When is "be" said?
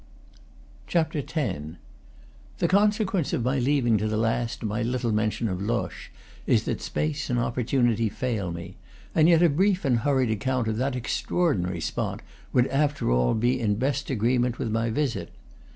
13.35-13.59